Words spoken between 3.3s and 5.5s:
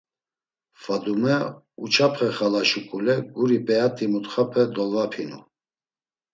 guri p̌eat̆i mutxape dolvapinu.